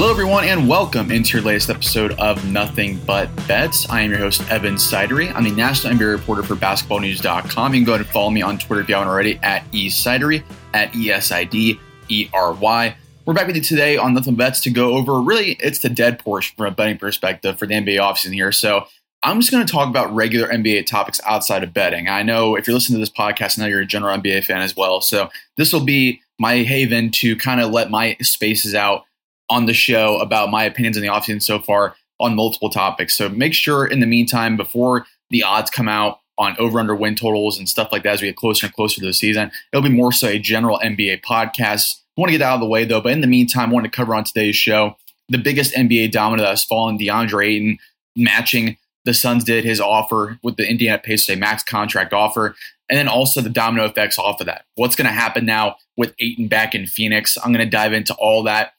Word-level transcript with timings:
Hello, 0.00 0.12
everyone, 0.12 0.44
and 0.44 0.68
welcome 0.68 1.10
into 1.10 1.36
your 1.36 1.44
latest 1.44 1.68
episode 1.68 2.12
of 2.20 2.48
Nothing 2.48 3.00
But 3.04 3.34
Bets. 3.48 3.90
I 3.90 4.02
am 4.02 4.10
your 4.10 4.20
host, 4.20 4.48
Evan 4.48 4.76
Sidery. 4.76 5.34
I'm 5.34 5.42
the 5.42 5.50
national 5.50 5.92
NBA 5.94 6.12
reporter 6.12 6.44
for 6.44 6.54
basketballnews.com. 6.54 7.74
You 7.74 7.80
can 7.80 7.84
go 7.84 7.94
ahead 7.94 8.06
and 8.06 8.10
follow 8.12 8.30
me 8.30 8.40
on 8.40 8.58
Twitter 8.58 8.80
if 8.80 8.88
you 8.88 8.94
haven't 8.94 9.08
already 9.08 9.40
at 9.42 9.68
eSidery, 9.72 10.44
at 10.72 10.94
E 10.94 11.10
S 11.10 11.32
I 11.32 11.42
D 11.42 11.80
E 12.08 12.28
R 12.32 12.52
Y. 12.52 12.96
We're 13.26 13.34
back 13.34 13.48
with 13.48 13.56
you 13.56 13.62
today 13.62 13.96
on 13.96 14.14
Nothing 14.14 14.36
But 14.36 14.44
Bets 14.44 14.60
to 14.60 14.70
go 14.70 14.94
over 14.94 15.20
really, 15.20 15.56
it's 15.58 15.80
the 15.80 15.88
dead 15.88 16.20
portion 16.20 16.54
from 16.56 16.66
a 16.66 16.70
betting 16.70 16.98
perspective 16.98 17.58
for 17.58 17.66
the 17.66 17.74
NBA 17.74 17.98
offseason 17.98 18.34
here. 18.34 18.52
So 18.52 18.86
I'm 19.24 19.40
just 19.40 19.50
going 19.50 19.66
to 19.66 19.72
talk 19.72 19.88
about 19.88 20.14
regular 20.14 20.46
NBA 20.46 20.86
topics 20.86 21.20
outside 21.26 21.64
of 21.64 21.74
betting. 21.74 22.06
I 22.06 22.22
know 22.22 22.54
if 22.54 22.68
you're 22.68 22.74
listening 22.74 22.98
to 22.98 23.00
this 23.00 23.10
podcast, 23.10 23.58
I 23.58 23.62
know 23.62 23.68
you're 23.68 23.80
a 23.80 23.84
general 23.86 24.16
NBA 24.16 24.44
fan 24.44 24.62
as 24.62 24.76
well. 24.76 25.00
So 25.00 25.28
this 25.56 25.72
will 25.72 25.84
be 25.84 26.22
my 26.38 26.58
haven 26.58 27.10
to 27.10 27.34
kind 27.34 27.60
of 27.60 27.72
let 27.72 27.90
my 27.90 28.16
spaces 28.20 28.76
out 28.76 29.02
on 29.50 29.66
the 29.66 29.74
show 29.74 30.18
about 30.18 30.50
my 30.50 30.64
opinions 30.64 30.96
on 30.96 31.02
the 31.02 31.08
offseason 31.08 31.42
so 31.42 31.58
far 31.58 31.94
on 32.20 32.34
multiple 32.34 32.70
topics. 32.70 33.16
So 33.16 33.28
make 33.28 33.54
sure 33.54 33.86
in 33.86 34.00
the 34.00 34.06
meantime, 34.06 34.56
before 34.56 35.06
the 35.30 35.42
odds 35.42 35.70
come 35.70 35.88
out 35.88 36.20
on 36.36 36.56
over 36.58 36.78
under 36.78 36.94
win 36.94 37.14
totals 37.14 37.58
and 37.58 37.68
stuff 37.68 37.90
like 37.90 38.02
that 38.04 38.14
as 38.14 38.22
we 38.22 38.28
get 38.28 38.36
closer 38.36 38.66
and 38.66 38.74
closer 38.74 39.00
to 39.00 39.06
the 39.06 39.12
season, 39.12 39.50
it'll 39.72 39.82
be 39.82 39.88
more 39.88 40.12
so 40.12 40.28
a 40.28 40.38
general 40.38 40.78
NBA 40.82 41.22
podcast. 41.22 41.96
I 42.16 42.20
want 42.20 42.30
to 42.30 42.38
get 42.38 42.44
out 42.44 42.54
of 42.54 42.60
the 42.60 42.66
way 42.66 42.84
though, 42.84 43.00
but 43.00 43.12
in 43.12 43.20
the 43.20 43.26
meantime, 43.26 43.70
I 43.70 43.72
want 43.72 43.84
to 43.84 43.90
cover 43.90 44.14
on 44.14 44.24
today's 44.24 44.56
show 44.56 44.96
the 45.28 45.38
biggest 45.38 45.74
NBA 45.74 46.10
domino 46.10 46.42
that 46.42 46.50
has 46.50 46.64
fallen, 46.64 46.98
DeAndre 46.98 47.46
Ayton 47.46 47.78
matching 48.16 48.76
the 49.04 49.14
Suns 49.14 49.44
did 49.44 49.64
his 49.64 49.80
offer 49.80 50.38
with 50.42 50.56
the 50.56 50.68
Indiana 50.68 50.98
Pacers, 50.98 51.36
a 51.36 51.38
max 51.38 51.62
contract 51.62 52.12
offer, 52.12 52.54
and 52.88 52.98
then 52.98 53.08
also 53.08 53.40
the 53.40 53.50
domino 53.50 53.84
effects 53.84 54.18
off 54.18 54.40
of 54.40 54.46
that. 54.46 54.64
What's 54.74 54.96
going 54.96 55.06
to 55.06 55.12
happen 55.12 55.46
now 55.46 55.76
with 55.96 56.14
Ayton 56.18 56.48
back 56.48 56.74
in 56.74 56.86
Phoenix? 56.86 57.36
I'm 57.38 57.52
going 57.52 57.64
to 57.64 57.70
dive 57.70 57.92
into 57.92 58.14
all 58.14 58.42
that. 58.44 58.72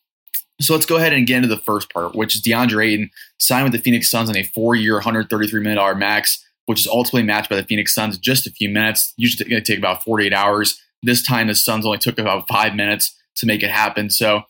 So 0.61 0.73
let's 0.73 0.85
go 0.85 0.97
ahead 0.97 1.13
and 1.13 1.25
get 1.25 1.37
into 1.37 1.47
the 1.47 1.57
first 1.57 1.91
part, 1.91 2.15
which 2.15 2.35
is 2.35 2.41
DeAndre 2.41 2.87
Ayton 2.87 3.11
signed 3.37 3.63
with 3.63 3.73
the 3.73 3.79
Phoenix 3.79 4.09
Suns 4.09 4.29
on 4.29 4.35
a 4.35 4.43
four-year, 4.43 4.99
$133 4.99 5.61
million 5.61 5.99
max, 5.99 6.45
which 6.65 6.81
is 6.81 6.87
ultimately 6.87 7.23
matched 7.23 7.49
by 7.49 7.55
the 7.55 7.63
Phoenix 7.63 7.93
Suns 7.93 8.15
in 8.15 8.21
just 8.21 8.45
a 8.45 8.51
few 8.51 8.69
minutes. 8.69 9.13
Usually 9.15 9.49
going 9.49 9.63
to 9.63 9.71
take 9.71 9.79
about 9.79 10.03
48 10.03 10.33
hours. 10.33 10.81
This 11.01 11.25
time, 11.25 11.47
the 11.47 11.55
Suns 11.55 11.85
only 11.85 11.97
took 11.97 12.19
about 12.19 12.47
five 12.47 12.75
minutes 12.75 13.17
to 13.37 13.45
make 13.45 13.63
it 13.63 13.71
happen. 13.71 14.09
So 14.09 14.43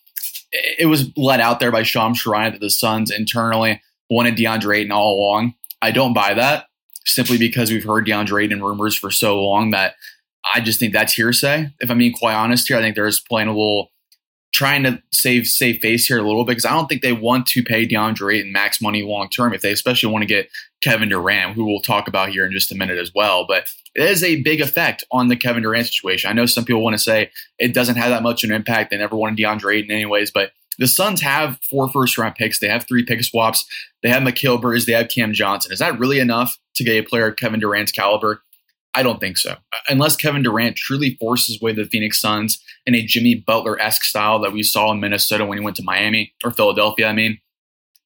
it 0.51 0.87
was 0.87 1.11
let 1.15 1.39
out 1.39 1.59
there 1.59 1.71
by 1.71 1.83
Shams 1.83 2.23
Charania 2.23 2.53
that 2.53 2.61
the 2.61 2.71
Suns 2.71 3.11
internally 3.11 3.81
wanted 4.09 4.35
DeAndre 4.35 4.79
Ayton 4.79 4.91
all 4.91 5.15
along. 5.15 5.53
I 5.81 5.91
don't 5.91 6.13
buy 6.13 6.33
that 6.33 6.65
simply 7.05 7.37
because 7.37 7.71
we've 7.71 7.83
heard 7.83 8.07
DeAndre 8.07 8.45
Ayton 8.45 8.63
rumors 8.63 8.97
for 8.97 9.11
so 9.11 9.41
long 9.41 9.71
that 9.71 9.95
I 10.53 10.59
just 10.59 10.79
think 10.79 10.93
that's 10.93 11.13
hearsay. 11.13 11.69
If 11.79 11.91
I'm 11.91 11.99
being 11.99 12.13
quite 12.13 12.33
honest 12.33 12.67
here, 12.67 12.77
I 12.77 12.81
think 12.81 12.95
there's 12.95 13.19
playing 13.19 13.47
a 13.47 13.51
little 13.51 13.91
trying 14.51 14.83
to 14.83 15.01
save 15.11 15.47
save 15.47 15.79
face 15.79 16.07
here 16.07 16.17
a 16.17 16.23
little 16.23 16.43
bit 16.43 16.51
because 16.51 16.65
I 16.65 16.71
don't 16.71 16.87
think 16.87 17.01
they 17.01 17.13
want 17.13 17.45
to 17.47 17.63
pay 17.63 17.87
DeAndre 17.87 18.37
Ayton 18.37 18.51
max 18.51 18.81
money 18.81 19.03
long 19.03 19.29
term 19.29 19.53
if 19.53 19.61
they 19.61 19.71
especially 19.71 20.11
want 20.11 20.23
to 20.23 20.27
get 20.27 20.49
Kevin 20.81 21.09
Durant, 21.09 21.53
who 21.53 21.65
we'll 21.65 21.81
talk 21.81 22.07
about 22.07 22.29
here 22.29 22.45
in 22.45 22.51
just 22.51 22.71
a 22.71 22.75
minute 22.75 22.97
as 22.97 23.11
well. 23.13 23.45
But 23.47 23.69
it 23.95 24.03
is 24.03 24.23
a 24.23 24.41
big 24.41 24.61
effect 24.61 25.03
on 25.11 25.27
the 25.27 25.35
Kevin 25.35 25.63
Durant 25.63 25.87
situation. 25.87 26.29
I 26.29 26.33
know 26.33 26.45
some 26.45 26.65
people 26.65 26.83
want 26.83 26.95
to 26.95 27.03
say 27.03 27.31
it 27.57 27.73
doesn't 27.73 27.97
have 27.97 28.09
that 28.09 28.23
much 28.23 28.43
of 28.43 28.49
an 28.49 28.55
impact. 28.55 28.91
They 28.91 28.97
never 28.97 29.15
wanted 29.15 29.37
DeAndre 29.37 29.77
Ayton 29.77 29.91
anyways, 29.91 30.31
but 30.31 30.51
the 30.79 30.87
Suns 30.87 31.21
have 31.21 31.59
four 31.69 31.89
first 31.89 32.17
round 32.17 32.35
picks. 32.35 32.59
They 32.59 32.69
have 32.69 32.87
three 32.87 33.03
pick 33.03 33.23
swaps. 33.23 33.65
They 34.01 34.09
have 34.09 34.23
Bridges. 34.23 34.85
They 34.85 34.93
have 34.93 35.09
Cam 35.09 35.33
Johnson. 35.33 35.73
Is 35.73 35.79
that 35.79 35.99
really 35.99 36.19
enough 36.19 36.57
to 36.75 36.83
get 36.83 37.05
a 37.05 37.07
player 37.07 37.27
of 37.27 37.35
Kevin 37.35 37.59
Durant's 37.59 37.91
caliber? 37.91 38.41
I 38.95 39.03
don't 39.03 39.19
think 39.19 39.37
so. 39.37 39.51
Uh, 39.51 39.77
unless 39.89 40.15
Kevin 40.15 40.41
Durant 40.41 40.75
truly 40.75 41.15
forces 41.19 41.59
away 41.61 41.73
the 41.73 41.85
Phoenix 41.85 42.19
Suns 42.19 42.63
in 42.85 42.95
a 42.95 43.03
Jimmy 43.03 43.35
Butler 43.35 43.79
esque 43.79 44.03
style 44.03 44.39
that 44.39 44.51
we 44.51 44.63
saw 44.63 44.91
in 44.91 44.99
Minnesota 44.99 45.45
when 45.45 45.57
he 45.57 45.63
went 45.63 45.75
to 45.77 45.83
Miami 45.83 46.33
or 46.43 46.51
Philadelphia, 46.51 47.07
I 47.07 47.13
mean, 47.13 47.39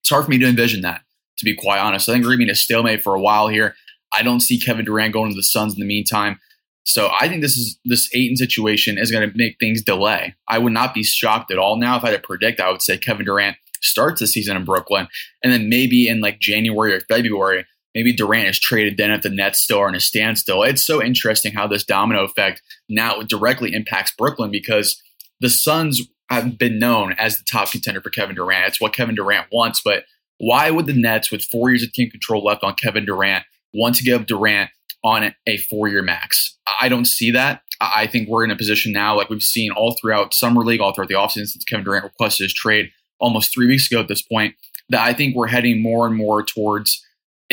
it's 0.02 0.10
hard 0.10 0.26
for 0.26 0.32
me 0.32 0.38
to 0.40 0.48
envision 0.48 0.82
that, 0.82 1.02
to 1.38 1.46
be 1.46 1.56
quite 1.56 1.80
honest. 1.80 2.10
I 2.10 2.14
think 2.14 2.24
we're 2.24 2.32
going 2.32 2.40
to 2.40 2.46
be 2.46 2.50
in 2.50 2.54
a 2.54 2.56
stalemate 2.56 3.04
for 3.04 3.16
a 3.16 3.22
while 3.22 3.48
here. 3.48 3.76
I 4.12 4.22
don't 4.24 4.42
see 4.42 4.60
Kevin 4.60 4.86
Durant 4.86 5.14
going 5.14 5.32
to 5.32 5.36
the 5.36 5.44
Suns 5.44 5.74
in 5.74 5.80
the 5.80 5.86
meantime. 5.86 6.40
So 6.86 7.10
I 7.20 7.30
think 7.30 7.42
this 7.42 7.56
is 7.56 7.80
this 7.86 8.14
Ayton 8.14 8.36
situation 8.36 8.98
is 8.98 9.10
going 9.10 9.30
to 9.30 9.38
make 9.38 9.58
things 9.60 9.82
delay. 9.82 10.36
I 10.50 10.60
would 10.60 10.74
not 10.74 10.94
be 10.94 11.04
shocked 11.04 11.50
at 11.50 11.58
all 11.58 11.78
now 11.78 11.98
if 11.98 12.04
I 12.04 12.12
had 12.12 12.22
to 12.22 12.28
predict. 12.28 12.60
I 12.60 12.70
would 12.70 12.82
say 12.82 12.98
Kevin 12.98 13.26
Durant 13.26 13.56
starts 13.82 14.20
the 14.20 14.28
season 14.28 14.58
in 14.58 14.66
Brooklyn, 14.66 15.08
and 15.44 15.54
then 15.54 15.70
maybe 15.70 16.08
in 16.08 16.20
like 16.20 16.40
January 16.40 16.94
or 16.94 17.00
February, 17.02 17.66
maybe 17.96 18.14
Durant 18.14 18.50
is 18.50 18.60
traded 18.60 18.98
then 18.98 19.12
if 19.12 19.22
the 19.22 19.30
Nets 19.30 19.62
still 19.62 19.80
are 19.80 19.90
in 19.90 19.96
a 19.96 20.00
standstill. 20.00 20.64
It's 20.64 20.86
so 20.86 21.04
interesting 21.04 21.54
how 21.54 21.68
this 21.68 21.84
domino 21.84 22.24
effect 22.24 22.62
now 22.90 23.22
directly 23.22 23.74
impacts 23.74 24.14
Brooklyn 24.18 24.52
because 24.52 25.02
the 25.40 25.50
Suns 25.50 26.02
have 26.30 26.58
been 26.58 26.80
known 26.80 27.14
as 27.18 27.38
the 27.38 27.44
top 27.44 27.72
contender 27.72 28.02
for 28.02 28.10
Kevin 28.10 28.36
Durant. 28.36 28.68
It's 28.68 28.82
what 28.82 28.94
Kevin 28.94 29.16
Durant 29.16 29.48
wants, 29.52 29.82
but 29.84 30.06
why 30.38 30.72
would 30.72 30.88
the 30.88 30.94
Nets, 30.94 31.32
with 31.32 31.44
four 31.44 31.70
years 31.70 31.84
of 31.84 31.94
team 31.94 32.10
control 32.10 32.44
left 32.44 32.64
on 32.64 32.76
Kevin 32.76 33.06
Durant, 33.06 33.46
want 33.74 33.96
to 33.96 34.04
give 34.04 34.26
Durant 34.26 34.72
on 35.04 35.34
a 35.46 35.58
four 35.58 35.88
year 35.88 36.02
max? 36.02 36.58
I 36.82 36.90
don't 36.90 37.06
see 37.06 37.32
that. 37.32 37.62
I 37.80 38.08
think 38.08 38.30
we're 38.30 38.44
in 38.44 38.52
a 38.52 38.56
position 38.56 38.92
now, 38.92 39.16
like 39.16 39.30
we've 39.30 39.44
seen 39.44 39.72
all 39.72 39.96
throughout 40.00 40.34
Summer 40.34 40.64
League, 40.64 40.80
all 40.80 40.94
throughout 40.94 41.10
the 41.10 41.16
offseason 41.16 41.48
since 41.48 41.66
Kevin 41.66 41.84
Durant 41.84 42.06
requested 42.06 42.46
his 42.46 42.54
trade 42.54 42.90
almost 43.20 43.54
three 43.54 43.68
weeks 43.68 43.92
ago 43.92 44.00
at 44.00 44.08
this 44.08 44.22
point, 44.22 44.56
that 44.90 45.02
I 45.02 45.14
think 45.14 45.36
we're 45.36 45.48
heading 45.48 45.82
more 45.82 46.08
and 46.08 46.16
more 46.16 46.44
towards 46.44 47.04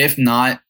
if 0.01 0.17
not 0.17 0.61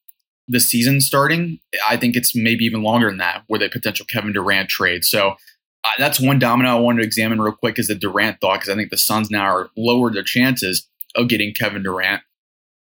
the 0.49 0.61
season 0.61 1.01
starting, 1.01 1.61
I 1.89 1.97
think 1.97 2.17
it's 2.17 2.35
maybe 2.35 2.65
even 2.65 2.83
longer 2.83 3.09
than 3.09 3.19
that 3.19 3.45
with 3.49 3.63
a 3.63 3.69
potential 3.69 4.07
Kevin 4.07 4.33
Durant 4.33 4.69
trade. 4.69 5.05
So 5.05 5.37
uh, 5.85 5.89
that's 5.99 6.21
one 6.21 6.39
domino 6.39 6.77
I 6.77 6.81
wanted 6.81 7.03
to 7.03 7.07
examine 7.07 7.41
real 7.41 7.55
quick 7.55 7.79
is 7.79 7.87
the 7.89 7.95
Durant 7.95 8.41
thought, 8.41 8.61
because 8.61 8.69
I 8.69 8.75
think 8.75 8.91
the 8.91 8.99
Suns 8.99 9.31
now 9.31 9.45
are 9.45 9.71
lowered 9.77 10.15
their 10.15 10.25
chances 10.25 10.89
of 11.15 11.29
getting 11.29 11.55
Kevin 11.55 11.83
Durant. 11.83 12.23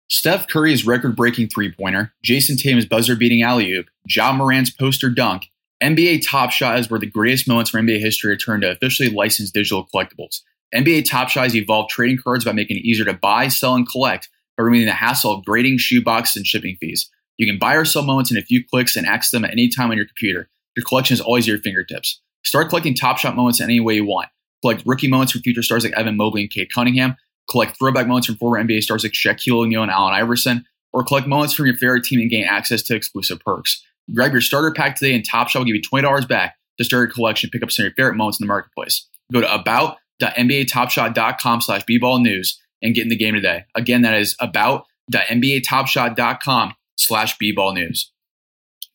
Steph 0.08 0.48
Curry's 0.48 0.86
record 0.86 1.16
breaking 1.16 1.48
three 1.48 1.72
pointer, 1.72 2.14
Jayson 2.24 2.58
Tatum's 2.58 2.86
buzzer 2.86 3.16
beating 3.16 3.42
alley 3.42 3.74
oop, 3.74 3.88
Ja 4.08 4.32
Morant's 4.32 4.70
poster 4.70 5.10
dunk, 5.10 5.48
NBA 5.82 6.28
Top 6.28 6.52
Shot 6.52 6.80
is 6.80 6.90
where 6.90 7.00
the 7.00 7.08
greatest 7.08 7.48
moments 7.48 7.72
from 7.72 7.88
NBA 7.88 8.00
history 8.00 8.30
return 8.30 8.62
to 8.62 8.72
officially 8.72 9.10
licensed 9.10 9.54
digital 9.54 9.88
collectibles. 9.94 10.42
NBA 10.74 11.10
Top 11.10 11.30
Shot 11.30 11.44
has 11.44 11.56
evolved 11.56 11.90
trading 11.90 12.18
cards 12.18 12.46
by 12.46 12.52
making 12.52 12.78
it 12.78 12.86
easier 12.86 13.06
to 13.06 13.14
buy, 13.14 13.48
sell, 13.48 13.76
and 13.76 13.90
collect 13.90 14.30
by 14.58 14.64
removing 14.64 14.86
the 14.86 14.94
hassle 14.94 15.34
of 15.34 15.46
grading 15.46 15.78
shoe 15.78 16.02
boxes 16.02 16.38
and 16.38 16.48
shipping 16.48 16.78
fees. 16.80 17.10
You 17.38 17.46
can 17.46 17.60
buy 17.60 17.76
or 17.76 17.86
sell 17.86 18.04
moments 18.04 18.32
in 18.32 18.38
a 18.38 18.42
few 18.42 18.64
clicks 18.64 18.96
and 18.96 19.06
access 19.06 19.32
them 19.32 19.46
at 19.46 19.52
any 19.52 19.70
time 19.70 19.92
on 19.92 19.98
your 19.98 20.06
computer. 20.06 20.50
Your 20.76 20.86
collection 20.86 21.14
is 21.14 21.22
always 21.22 21.46
at 21.46 21.50
your 21.50 21.60
fingertips. 21.60 22.22
Start 22.44 22.70
collecting 22.70 22.94
Top 22.94 23.18
Shot 23.18 23.36
moments 23.36 23.60
any 23.60 23.80
way 23.80 23.96
you 23.96 24.06
want. 24.06 24.30
Collect 24.62 24.84
rookie 24.86 25.08
moments 25.08 25.32
from 25.32 25.42
future 25.42 25.64
stars 25.64 25.84
like 25.84 25.94
Evan 25.94 26.18
Mobley 26.18 26.42
and 26.42 26.52
Cade 26.52 26.68
Cunningham. 26.74 27.16
Collect 27.50 27.78
throwback 27.78 28.08
moments 28.08 28.28
from 28.28 28.38
former 28.38 28.64
NBA 28.64 28.84
stars 28.84 29.04
like 29.04 29.14
Shaquille 29.14 29.64
O'Neal 29.64 29.84
and 29.84 29.92
Allen 29.92 30.14
Iverson. 30.14 30.66
Or 30.94 31.04
collect 31.04 31.28
moments 31.28 31.54
from 31.54 31.66
your 31.66 31.76
favorite 31.76 32.04
team 32.04 32.22
and 32.22 32.30
gain 32.30 32.46
access 32.46 32.82
to 32.84 32.96
exclusive 32.96 33.40
perks. 33.42 33.84
Grab 34.14 34.32
your 34.32 34.42
starter 34.42 34.72
pack 34.72 34.96
today 34.96 35.14
and 35.14 35.26
Top 35.26 35.50
Shot 35.50 35.60
will 35.60 35.66
give 35.66 35.76
you 35.76 35.82
$20 35.82 36.28
back 36.28 36.56
to 36.78 36.84
start 36.84 37.08
your 37.08 37.14
collection. 37.14 37.50
Pick 37.52 37.64
up 37.64 37.72
some 37.72 37.84
of 37.84 37.88
your 37.88 37.96
favorite 37.96 38.16
moments 38.16 38.40
in 38.40 38.46
the 38.46 38.48
marketplace. 38.48 39.08
Go 39.34 39.42
to 39.42 39.54
about.nbatopshot.com 39.54 41.62
slash 41.62 41.84
bballnews 41.86 42.56
and 42.86 42.96
get 42.96 43.04
in 43.04 43.10
the 43.10 43.18
game 43.18 43.34
today. 43.34 43.66
Again, 43.76 44.04
that 44.04 44.16
is 44.16 44.38
about.nbatopshot.com 44.40 46.74
slash 46.98 47.38
b-ball 47.38 47.74
news. 47.74 48.14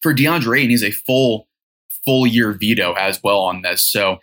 For 0.01 0.15
DeAndre 0.15 0.61
Ayton, 0.61 0.71
he's 0.71 0.83
a 0.83 0.93
full, 0.93 1.47
full 2.05 2.27
year 2.27 2.53
veto 2.53 2.95
as 2.95 3.23
well 3.23 3.41
on 3.41 3.63
this. 3.63 3.85
So 3.85 4.19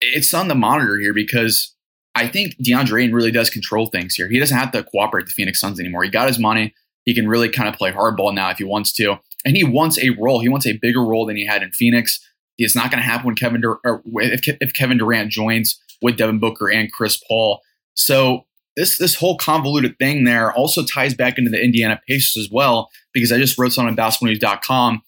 it's 0.00 0.34
on 0.34 0.48
the 0.48 0.54
monitor 0.54 0.98
here 0.98 1.14
because 1.14 1.74
I 2.14 2.28
think 2.28 2.56
DeAndre 2.56 3.04
Ayton 3.04 3.14
really 3.14 3.30
does 3.30 3.50
control 3.50 3.86
things 3.86 4.14
here. 4.14 4.28
He 4.28 4.38
doesn't 4.38 4.56
have 4.56 4.72
to 4.72 4.84
cooperate 4.84 5.26
the 5.26 5.32
Phoenix 5.32 5.60
Suns 5.60 5.80
anymore. 5.80 6.04
He 6.04 6.10
got 6.10 6.28
his 6.28 6.38
money. 6.38 6.74
He 7.04 7.14
can 7.14 7.28
really 7.28 7.48
kind 7.48 7.68
of 7.68 7.74
play 7.74 7.92
hardball 7.92 8.34
now 8.34 8.50
if 8.50 8.58
he 8.58 8.64
wants 8.64 8.92
to. 8.94 9.16
And 9.44 9.56
he 9.56 9.64
wants 9.64 9.98
a 9.98 10.10
role. 10.10 10.40
He 10.40 10.48
wants 10.48 10.66
a 10.66 10.78
bigger 10.80 11.04
role 11.04 11.26
than 11.26 11.36
he 11.36 11.46
had 11.46 11.62
in 11.62 11.70
Phoenix. 11.70 12.20
It's 12.56 12.76
not 12.76 12.90
going 12.90 13.02
to 13.02 13.08
happen 13.08 13.26
when 13.26 13.34
Kevin 13.34 13.60
Dur- 13.60 13.80
if 13.84 14.74
Kevin 14.74 14.98
Durant 14.98 15.30
joins 15.30 15.80
with 16.00 16.16
Devin 16.16 16.38
Booker 16.38 16.70
and 16.70 16.92
Chris 16.92 17.20
Paul. 17.28 17.60
So 17.94 18.46
this 18.76 18.98
this 18.98 19.14
whole 19.14 19.36
convoluted 19.36 19.98
thing 19.98 20.24
there 20.24 20.52
also 20.52 20.84
ties 20.84 21.14
back 21.14 21.38
into 21.38 21.50
the 21.50 21.62
Indiana 21.62 22.00
Pacers 22.08 22.44
as 22.46 22.50
well 22.50 22.90
because 23.12 23.32
I 23.32 23.38
just 23.38 23.58
wrote 23.58 23.72
something 23.72 23.90
on 23.90 23.96
basketballnews.com 23.96 25.02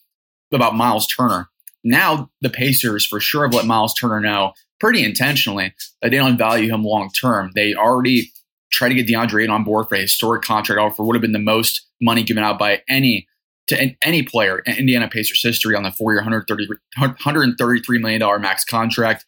about 0.53 0.77
Miles 0.77 1.07
Turner. 1.07 1.49
Now 1.85 2.31
the 2.41 2.51
Pacers 2.51 3.07
for 3.07 3.21
sure 3.21 3.45
have 3.45 3.55
let 3.55 3.67
Miles 3.67 3.95
Turner 3.95 4.21
know 4.21 4.53
pretty 4.81 5.05
intentionally 5.05 5.75
that 6.03 6.11
they 6.11 6.17
don't 6.17 6.39
value 6.39 6.73
him 6.73 6.85
long 6.85 7.11
term. 7.11 7.51
They 7.55 7.75
already 7.75 8.33
tried 8.73 8.91
to 8.91 8.95
get 8.95 9.07
DeAndre 9.07 9.49
on 9.51 9.65
board 9.65 9.89
for 9.89 9.95
a 9.95 10.01
historic 10.01 10.43
contract 10.43 10.81
offer 10.81 11.03
would 11.03 11.15
have 11.15 11.23
been 11.23 11.33
the 11.33 11.39
most 11.39 11.87
money 12.01 12.23
given 12.23 12.45
out 12.45 12.59
by 12.59 12.83
any 12.89 13.27
to 13.69 13.97
any 14.03 14.23
player 14.23 14.61
in 14.61 14.77
Indiana 14.77 15.09
Pacers 15.09 15.43
history 15.43 15.75
on 15.75 15.83
the 15.83 15.91
four-year, 15.91 16.21
130, 16.21 16.69
133 16.99 17.99
million 17.99 18.21
dollar 18.21 18.39
max 18.39 18.65
contract. 18.65 19.25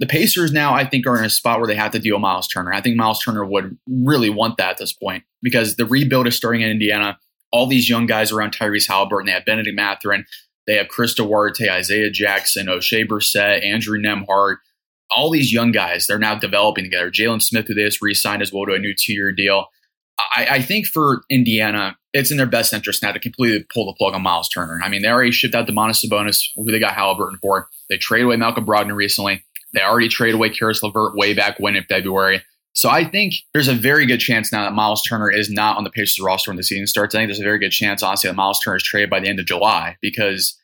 The 0.00 0.06
Pacers 0.06 0.52
now, 0.52 0.74
I 0.74 0.84
think, 0.84 1.06
are 1.06 1.18
in 1.18 1.24
a 1.24 1.30
spot 1.30 1.58
where 1.58 1.66
they 1.66 1.74
have 1.74 1.90
to 1.92 1.98
deal 1.98 2.18
Miles 2.18 2.46
Turner. 2.46 2.72
I 2.72 2.80
think 2.80 2.96
Miles 2.96 3.22
Turner 3.22 3.44
would 3.44 3.76
really 3.88 4.30
want 4.30 4.56
that 4.56 4.70
at 4.70 4.78
this 4.78 4.92
point 4.92 5.24
because 5.42 5.76
the 5.76 5.86
rebuild 5.86 6.26
is 6.28 6.36
starting 6.36 6.62
in 6.62 6.70
Indiana. 6.70 7.18
All 7.50 7.66
these 7.66 7.88
young 7.88 8.06
guys 8.06 8.30
around 8.30 8.54
Tyrese 8.54 8.86
Halliburton, 8.86 9.26
they 9.26 9.32
have 9.32 9.44
Bennedict 9.44 9.74
Mathurin, 9.74 10.24
they 10.68 10.76
have 10.76 10.88
Chris 10.88 11.14
Duarte, 11.14 11.68
Isaiah 11.68 12.10
Jackson, 12.10 12.66
Oshae 12.66 13.08
Brissett, 13.08 13.64
Andrew 13.64 13.98
Nembhard. 13.98 14.56
All 15.10 15.30
these 15.30 15.52
young 15.52 15.72
guys, 15.72 16.06
they're 16.06 16.18
now 16.18 16.38
developing 16.38 16.84
together. 16.84 17.10
Jalen 17.10 17.40
Smith, 17.40 17.66
who 17.66 17.74
they 17.74 17.84
just 17.84 18.02
re-signed 18.02 18.42
as 18.42 18.52
well 18.52 18.66
to 18.66 18.74
a 18.74 18.78
new 18.78 18.94
two-year 18.94 19.32
deal. 19.32 19.68
I, 20.18 20.46
I, 20.50 20.62
think 20.62 20.86
for 20.86 21.22
Indiana, 21.30 21.96
it's 22.12 22.30
in 22.30 22.36
their 22.36 22.46
best 22.46 22.74
interest 22.74 23.02
now 23.02 23.12
to 23.12 23.18
completely 23.18 23.64
pull 23.72 23.86
the 23.86 23.94
plug 23.94 24.14
on 24.14 24.22
Miles 24.22 24.48
Turner. 24.48 24.80
I 24.82 24.88
mean, 24.88 25.02
they 25.02 25.08
already 25.08 25.30
shipped 25.30 25.54
out 25.54 25.66
Domantas 25.66 26.04
Sabonis, 26.04 26.42
who 26.56 26.70
they 26.70 26.78
got 26.78 26.94
Halliburton 26.94 27.38
for. 27.40 27.68
They 27.88 27.96
traded 27.96 28.26
away 28.26 28.36
Malcolm 28.36 28.66
Brogdon 28.66 28.94
recently. 28.94 29.44
They 29.72 29.82
already 29.82 30.08
traded 30.08 30.36
away 30.36 30.50
Caris 30.50 30.82
LeVert 30.82 31.16
way 31.16 31.34
back 31.34 31.58
when 31.58 31.76
in 31.76 31.84
February. 31.84 32.42
So 32.72 32.88
I 32.88 33.04
think 33.04 33.34
there's 33.52 33.68
a 33.68 33.74
very 33.74 34.06
good 34.06 34.20
chance 34.20 34.52
now 34.52 34.62
that 34.62 34.72
Miles 34.72 35.02
Turner 35.02 35.30
is 35.30 35.50
not 35.50 35.76
on 35.76 35.84
the 35.84 35.90
Pacers 35.90 36.20
roster 36.22 36.50
when 36.50 36.56
the 36.56 36.62
season 36.62 36.86
starts. 36.86 37.14
I 37.14 37.18
think 37.18 37.28
there's 37.28 37.40
a 37.40 37.44
very 37.44 37.58
good 37.58 37.72
chance, 37.72 38.02
honestly, 38.02 38.30
that 38.30 38.36
Miles 38.36 38.60
Turner 38.60 38.76
is 38.76 38.84
traded 38.84 39.10
by 39.10 39.20
the 39.20 39.28
end 39.28 39.40
of 39.40 39.46
July 39.46 39.96
because 40.00 40.56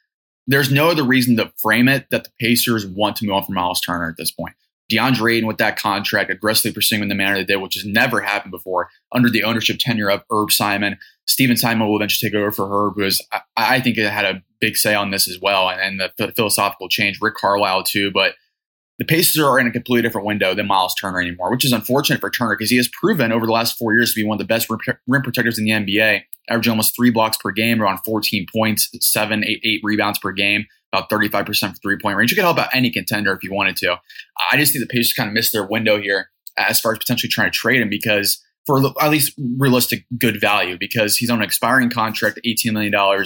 there's 0.46 0.70
no 0.70 0.90
other 0.90 1.02
reason 1.02 1.36
to 1.38 1.52
frame 1.58 1.88
it 1.88 2.06
that 2.10 2.24
the 2.24 2.30
Pacers 2.38 2.86
want 2.86 3.16
to 3.16 3.26
move 3.26 3.34
on 3.34 3.44
from 3.44 3.54
Miles 3.54 3.80
Turner 3.80 4.08
at 4.08 4.16
this 4.16 4.30
point. 4.30 4.54
DeAndre 4.92 5.36
Ayton 5.36 5.46
with 5.46 5.56
that 5.58 5.78
contract, 5.78 6.30
aggressively 6.30 6.72
pursuing 6.72 7.02
in 7.02 7.08
the 7.08 7.14
manner 7.14 7.36
they 7.36 7.44
did, 7.44 7.56
which 7.56 7.74
has 7.74 7.86
never 7.86 8.20
happened 8.20 8.52
before 8.52 8.90
under 9.12 9.30
the 9.30 9.42
ownership 9.42 9.78
tenure 9.80 10.10
of 10.10 10.22
Herb 10.30 10.52
Simon. 10.52 10.98
Stephen 11.26 11.56
Simon 11.56 11.88
will 11.88 11.96
eventually 11.96 12.30
take 12.30 12.36
over 12.36 12.52
for 12.52 12.68
Herb, 12.68 12.94
who 12.96 13.04
is, 13.04 13.26
I, 13.32 13.40
I 13.56 13.80
think, 13.80 13.96
it 13.96 14.10
had 14.10 14.26
a 14.26 14.42
big 14.60 14.76
say 14.76 14.94
on 14.94 15.10
this 15.10 15.26
as 15.28 15.40
well, 15.40 15.70
and, 15.70 15.80
and 16.00 16.12
the 16.18 16.32
philosophical 16.32 16.88
change. 16.88 17.18
Rick 17.20 17.36
Carlisle 17.36 17.84
too, 17.84 18.10
but 18.12 18.34
the 18.98 19.04
Pacers 19.04 19.42
are 19.42 19.58
in 19.58 19.66
a 19.66 19.72
completely 19.72 20.02
different 20.02 20.26
window 20.26 20.54
than 20.54 20.66
Miles 20.66 20.94
Turner 20.94 21.20
anymore, 21.20 21.50
which 21.50 21.64
is 21.64 21.72
unfortunate 21.72 22.20
for 22.20 22.30
Turner 22.30 22.56
because 22.56 22.70
he 22.70 22.76
has 22.76 22.88
proven 22.88 23.32
over 23.32 23.46
the 23.46 23.52
last 23.52 23.76
four 23.76 23.92
years 23.92 24.12
to 24.12 24.20
be 24.20 24.26
one 24.26 24.36
of 24.36 24.38
the 24.38 24.44
best 24.44 24.68
rim 25.08 25.22
protectors 25.22 25.58
in 25.58 25.64
the 25.64 25.72
NBA, 25.72 26.22
averaging 26.48 26.70
almost 26.70 26.94
three 26.94 27.10
blocks 27.10 27.36
per 27.36 27.50
game, 27.50 27.82
around 27.82 27.98
14 28.04 28.46
points, 28.54 28.90
seven, 29.00 29.44
eight, 29.44 29.60
eight 29.64 29.80
rebounds 29.82 30.18
per 30.18 30.30
game, 30.30 30.66
about 30.92 31.10
35% 31.10 31.46
for 31.46 31.74
three 31.82 31.98
point 32.00 32.16
range. 32.16 32.30
You 32.30 32.36
could 32.36 32.44
help 32.44 32.58
out 32.58 32.68
any 32.72 32.90
contender 32.90 33.32
if 33.32 33.42
you 33.42 33.52
wanted 33.52 33.76
to. 33.78 33.98
I 34.52 34.56
just 34.56 34.72
think 34.72 34.86
the 34.86 34.92
Pacers 34.92 35.12
kind 35.12 35.28
of 35.28 35.34
missed 35.34 35.52
their 35.52 35.66
window 35.66 36.00
here 36.00 36.30
as 36.56 36.78
far 36.80 36.92
as 36.92 36.98
potentially 36.98 37.30
trying 37.30 37.50
to 37.50 37.56
trade 37.56 37.80
him 37.80 37.88
because 37.88 38.40
for 38.66 38.80
at 39.00 39.10
least 39.10 39.34
realistic 39.58 40.06
good 40.18 40.40
value 40.40 40.76
because 40.78 41.16
he's 41.16 41.30
on 41.30 41.38
an 41.38 41.44
expiring 41.44 41.90
contract, 41.90 42.38
$18 42.46 42.72
million. 42.72 43.24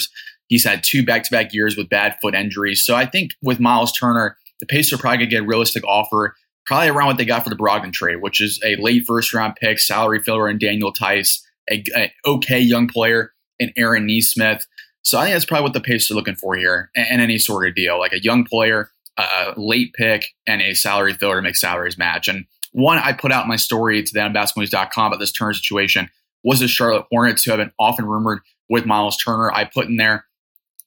He's 0.48 0.64
had 0.64 0.82
two 0.82 1.04
back 1.04 1.24
to 1.24 1.30
back 1.30 1.52
years 1.52 1.76
with 1.76 1.88
bad 1.88 2.16
foot 2.20 2.34
injuries. 2.34 2.84
So 2.84 2.96
I 2.96 3.06
think 3.06 3.32
with 3.42 3.60
Miles 3.60 3.92
Turner, 3.92 4.36
the 4.60 4.66
Pacers 4.66 4.98
are 4.98 5.00
probably 5.00 5.18
going 5.18 5.30
to 5.30 5.36
get 5.36 5.42
a 5.42 5.46
realistic 5.46 5.84
offer, 5.84 6.34
probably 6.66 6.88
around 6.88 7.06
what 7.06 7.16
they 7.16 7.24
got 7.24 7.44
for 7.44 7.50
the 7.50 7.56
Brogdon 7.56 7.92
trade, 7.92 8.20
which 8.20 8.40
is 8.40 8.60
a 8.64 8.76
late 8.76 9.04
first 9.06 9.32
round 9.32 9.56
pick, 9.56 9.78
salary 9.78 10.20
filler, 10.20 10.48
and 10.48 10.60
Daniel 10.60 10.92
Theis, 10.92 11.40
a, 11.70 11.82
a 11.96 12.12
okay 12.26 12.60
young 12.60 12.88
player, 12.88 13.32
and 13.60 13.72
Aaron 13.76 14.06
Nesmith. 14.06 14.66
So 15.02 15.18
I 15.18 15.24
think 15.24 15.34
that's 15.34 15.44
probably 15.44 15.64
what 15.64 15.72
the 15.72 15.80
Pacers 15.80 16.10
are 16.10 16.14
looking 16.14 16.36
for 16.36 16.54
here, 16.56 16.90
and, 16.94 17.22
any 17.22 17.38
sort 17.38 17.66
of 17.66 17.74
deal, 17.74 17.98
like 17.98 18.12
a 18.12 18.22
young 18.22 18.44
player, 18.44 18.90
a 19.16 19.54
late 19.56 19.94
pick, 19.94 20.26
and 20.46 20.60
a 20.60 20.74
salary 20.74 21.14
filler 21.14 21.36
to 21.36 21.42
make 21.42 21.56
salaries 21.56 21.98
match. 21.98 22.28
And 22.28 22.44
one 22.72 22.98
I 22.98 23.12
put 23.12 23.32
out 23.32 23.44
in 23.44 23.48
my 23.48 23.56
story 23.56 24.02
today 24.02 24.20
on 24.20 24.34
basketballnews.com 24.34 25.06
about 25.06 25.18
this 25.18 25.32
Turner 25.32 25.54
situation 25.54 26.10
was 26.44 26.60
the 26.60 26.68
Charlotte 26.68 27.06
Hornets, 27.10 27.44
who 27.44 27.50
have 27.50 27.58
been 27.58 27.72
often 27.78 28.06
rumored 28.06 28.40
with 28.68 28.86
Miles 28.86 29.16
Turner. 29.16 29.50
I 29.50 29.64
put 29.64 29.86
in 29.86 29.96
there 29.96 30.26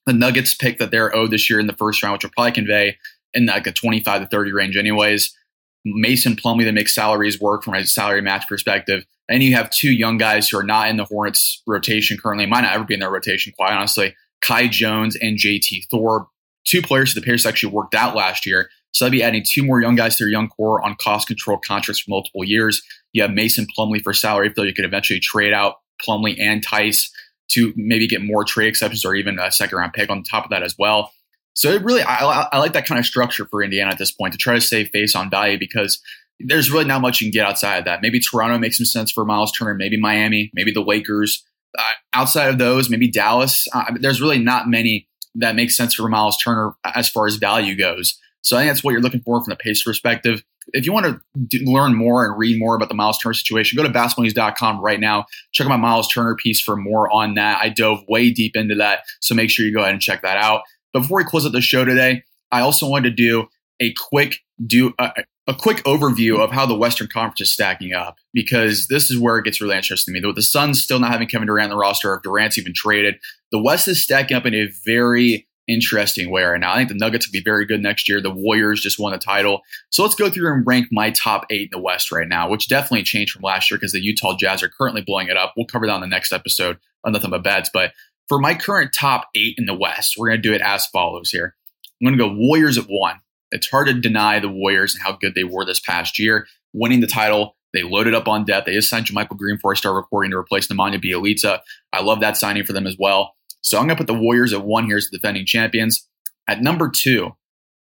the 0.06 0.12
Nuggets 0.12 0.54
pick 0.54 0.78
that 0.78 0.90
they're 0.90 1.14
owed 1.14 1.30
this 1.30 1.48
year 1.48 1.60
in 1.60 1.66
the 1.66 1.72
first 1.72 2.02
round, 2.02 2.14
which 2.14 2.24
will 2.24 2.30
probably 2.30 2.52
convey 2.52 2.96
in 3.34 3.46
like 3.46 3.66
a 3.66 3.72
25 3.72 4.22
to 4.22 4.26
30 4.26 4.52
range, 4.52 4.76
anyways. 4.76 5.36
Mason 5.84 6.36
Plumlee 6.36 6.64
that 6.64 6.72
makes 6.72 6.94
salaries 6.94 7.40
work 7.40 7.64
from 7.64 7.74
a 7.74 7.84
salary 7.84 8.22
match 8.22 8.46
perspective. 8.48 9.04
And 9.28 9.42
you 9.42 9.54
have 9.56 9.70
two 9.70 9.90
young 9.90 10.16
guys 10.16 10.48
who 10.48 10.58
are 10.58 10.62
not 10.62 10.88
in 10.88 10.96
the 10.96 11.04
Hornets 11.04 11.62
rotation 11.66 12.18
currently, 12.18 12.46
might 12.46 12.60
not 12.62 12.74
ever 12.74 12.84
be 12.84 12.94
in 12.94 13.00
their 13.00 13.10
rotation, 13.10 13.52
quite 13.56 13.72
honestly. 13.72 14.14
Kai 14.42 14.68
Jones 14.68 15.16
and 15.20 15.38
JT 15.38 15.88
Thor, 15.90 16.28
two 16.64 16.82
players 16.82 17.12
who 17.12 17.20
the 17.20 17.24
Pacers 17.24 17.46
actually 17.46 17.72
worked 17.72 17.94
out 17.94 18.14
last 18.14 18.46
year. 18.46 18.68
So 18.92 19.04
they'll 19.04 19.12
be 19.12 19.22
adding 19.22 19.44
two 19.46 19.64
more 19.64 19.80
young 19.80 19.94
guys 19.94 20.16
to 20.16 20.24
their 20.24 20.30
young 20.30 20.48
core 20.48 20.84
on 20.84 20.96
cost 21.00 21.26
control 21.26 21.58
contracts 21.58 22.02
for 22.02 22.10
multiple 22.10 22.44
years. 22.44 22.82
You 23.12 23.22
have 23.22 23.30
Mason 23.30 23.66
Plumlee 23.76 24.02
for 24.02 24.12
salary 24.12 24.50
fill. 24.50 24.66
You 24.66 24.74
could 24.74 24.84
eventually 24.84 25.20
trade 25.20 25.52
out 25.52 25.76
Plumlee 26.06 26.38
and 26.38 26.62
Theis 26.64 27.10
to 27.52 27.72
maybe 27.76 28.06
get 28.06 28.22
more 28.22 28.44
trade 28.44 28.68
exceptions 28.68 29.04
or 29.04 29.14
even 29.14 29.38
a 29.38 29.50
second 29.50 29.78
round 29.78 29.92
pick 29.92 30.10
on 30.10 30.22
top 30.22 30.44
of 30.44 30.50
that 30.50 30.62
as 30.62 30.76
well. 30.78 31.12
So 31.54 31.70
it 31.70 31.82
really, 31.82 32.02
I, 32.02 32.48
I 32.52 32.58
like 32.58 32.72
that 32.72 32.86
kind 32.86 32.98
of 32.98 33.06
structure 33.06 33.46
for 33.50 33.62
Indiana 33.62 33.90
at 33.90 33.98
this 33.98 34.10
point 34.10 34.32
to 34.32 34.38
try 34.38 34.54
to 34.54 34.60
save 34.60 34.88
face 34.88 35.14
on 35.14 35.30
value 35.30 35.58
because 35.58 36.00
there's 36.40 36.70
really 36.70 36.84
not 36.84 37.00
much 37.00 37.20
you 37.20 37.26
can 37.26 37.32
get 37.32 37.46
outside 37.46 37.78
of 37.78 37.84
that. 37.84 38.00
Maybe 38.02 38.20
Toronto 38.20 38.58
makes 38.58 38.78
some 38.78 38.86
sense 38.86 39.12
for 39.12 39.24
Miles 39.24 39.52
Turner, 39.52 39.74
maybe 39.74 39.98
Miami, 40.00 40.50
maybe 40.54 40.72
the 40.72 40.82
Lakers. 40.82 41.44
Uh, 41.78 41.82
outside 42.12 42.48
of 42.48 42.58
those, 42.58 42.90
maybe 42.90 43.10
Dallas. 43.10 43.66
Uh, 43.72 43.84
there's 43.98 44.20
really 44.20 44.38
not 44.38 44.68
many 44.68 45.08
that 45.34 45.54
make 45.54 45.70
sense 45.70 45.94
for 45.94 46.08
Miles 46.08 46.36
Turner 46.36 46.74
as 46.84 47.08
far 47.08 47.26
as 47.26 47.36
value 47.36 47.76
goes. 47.76 48.18
So 48.42 48.56
I 48.56 48.60
think 48.60 48.70
that's 48.70 48.84
what 48.84 48.92
you're 48.92 49.00
looking 49.00 49.22
for 49.22 49.42
from 49.42 49.50
the 49.50 49.56
pace 49.56 49.82
perspective. 49.82 50.42
If 50.72 50.84
you 50.84 50.92
want 50.92 51.06
to 51.06 51.20
do, 51.46 51.64
learn 51.64 51.94
more 51.94 52.26
and 52.26 52.38
read 52.38 52.58
more 52.58 52.76
about 52.76 52.88
the 52.88 52.94
Miles 52.94 53.18
Turner 53.18 53.34
situation, 53.34 53.76
go 53.76 53.82
to 53.82 53.88
basketballnews.com 53.88 54.80
right 54.80 55.00
now. 55.00 55.24
Check 55.52 55.66
out 55.66 55.70
my 55.70 55.76
Miles 55.76 56.08
Turner 56.12 56.36
piece 56.36 56.60
for 56.60 56.76
more 56.76 57.10
on 57.12 57.34
that. 57.34 57.58
I 57.60 57.68
dove 57.68 58.00
way 58.08 58.30
deep 58.30 58.56
into 58.56 58.74
that, 58.76 59.00
so 59.20 59.34
make 59.34 59.50
sure 59.50 59.64
you 59.64 59.72
go 59.72 59.80
ahead 59.80 59.92
and 59.92 60.02
check 60.02 60.22
that 60.22 60.36
out. 60.36 60.62
Before 60.92 61.18
we 61.18 61.24
close 61.24 61.46
out 61.46 61.52
the 61.52 61.60
show 61.60 61.84
today, 61.84 62.22
I 62.50 62.60
also 62.60 62.88
wanted 62.88 63.10
to 63.10 63.16
do 63.16 63.48
a 63.80 63.92
quick 63.94 64.38
do 64.64 64.94
uh, 64.98 65.10
a 65.48 65.54
quick 65.54 65.78
overview 65.78 66.38
of 66.38 66.52
how 66.52 66.66
the 66.66 66.76
Western 66.76 67.08
Conference 67.08 67.40
is 67.40 67.52
stacking 67.52 67.92
up 67.92 68.16
because 68.32 68.86
this 68.86 69.10
is 69.10 69.18
where 69.18 69.38
it 69.38 69.44
gets 69.44 69.60
really 69.60 69.76
interesting 69.76 70.14
to 70.14 70.20
me. 70.20 70.26
With 70.26 70.36
the 70.36 70.42
Suns 70.42 70.80
still 70.80 71.00
not 71.00 71.10
having 71.10 71.26
Kevin 71.26 71.48
Durant 71.48 71.72
on 71.72 71.76
the 71.76 71.80
roster, 71.80 72.14
if 72.14 72.22
Durant's 72.22 72.58
even 72.58 72.72
traded, 72.74 73.16
the 73.50 73.60
West 73.60 73.88
is 73.88 74.02
stacking 74.02 74.36
up 74.36 74.46
in 74.46 74.54
a 74.54 74.68
very 74.84 75.48
interesting 75.68 76.30
way 76.30 76.42
right 76.42 76.60
now. 76.60 76.72
I 76.72 76.78
think 76.78 76.90
the 76.90 76.94
Nuggets 76.96 77.26
will 77.26 77.32
be 77.32 77.42
very 77.42 77.64
good 77.64 77.82
next 77.82 78.08
year. 78.08 78.20
The 78.20 78.30
Warriors 78.30 78.80
just 78.80 78.98
won 78.98 79.12
the 79.12 79.18
title. 79.18 79.62
So 79.90 80.02
let's 80.02 80.14
go 80.14 80.28
through 80.28 80.52
and 80.52 80.66
rank 80.66 80.88
my 80.90 81.10
top 81.10 81.46
eight 81.50 81.70
in 81.72 81.78
the 81.78 81.82
West 81.82 82.12
right 82.12 82.28
now, 82.28 82.48
which 82.48 82.68
definitely 82.68 83.04
changed 83.04 83.32
from 83.32 83.42
last 83.42 83.70
year 83.70 83.78
because 83.78 83.92
the 83.92 84.00
Utah 84.00 84.36
Jazz 84.36 84.62
are 84.62 84.68
currently 84.68 85.02
blowing 85.02 85.28
it 85.28 85.36
up. 85.36 85.54
We'll 85.56 85.66
cover 85.66 85.86
that 85.86 85.92
on 85.92 86.00
the 86.00 86.06
next 86.06 86.32
episode 86.32 86.78
on 87.04 87.12
Nothing 87.12 87.30
But 87.30 87.44
Bets. 87.44 87.70
But 87.72 87.92
for 88.28 88.38
my 88.38 88.54
current 88.54 88.92
top 88.92 89.28
eight 89.34 89.56
in 89.58 89.66
the 89.66 89.74
West, 89.74 90.14
we're 90.16 90.28
going 90.28 90.42
to 90.42 90.48
do 90.48 90.54
it 90.54 90.62
as 90.62 90.86
follows 90.86 91.30
here. 91.30 91.54
I'm 92.00 92.06
going 92.06 92.18
to 92.18 92.24
go 92.24 92.34
Warriors 92.34 92.78
at 92.78 92.86
one. 92.88 93.20
It's 93.50 93.68
hard 93.68 93.88
to 93.88 93.94
deny 93.94 94.38
the 94.38 94.48
Warriors 94.48 94.94
and 94.94 95.02
how 95.02 95.12
good 95.12 95.34
they 95.34 95.44
were 95.44 95.64
this 95.64 95.80
past 95.80 96.18
year, 96.18 96.46
winning 96.72 97.00
the 97.00 97.06
title. 97.06 97.56
They 97.72 97.82
loaded 97.82 98.14
up 98.14 98.28
on 98.28 98.44
depth. 98.44 98.66
They 98.66 98.72
just 98.72 98.90
signed 98.90 99.06
JaMychal 99.06 99.36
Green 99.36 99.58
for 99.58 99.72
a 99.72 99.76
start 99.76 99.96
recording 99.96 100.30
to 100.30 100.36
replace 100.36 100.68
Nemanja 100.68 101.02
Bjelica. 101.02 101.60
I 101.92 102.02
love 102.02 102.20
that 102.20 102.36
signing 102.36 102.64
for 102.64 102.72
them 102.72 102.86
as 102.86 102.96
well. 102.98 103.34
So 103.60 103.78
I'm 103.78 103.86
going 103.86 103.96
to 103.96 104.04
put 104.04 104.12
the 104.12 104.18
Warriors 104.18 104.52
at 104.52 104.64
one 104.64 104.86
here 104.86 104.96
as 104.96 105.08
the 105.08 105.18
defending 105.18 105.46
champions. 105.46 106.08
At 106.48 106.60
number 106.60 106.90
two, 106.90 107.36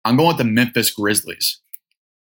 I'm 0.05 0.17
going 0.17 0.29
with 0.29 0.39
the 0.39 0.45
Memphis 0.45 0.91
Grizzlies. 0.91 1.61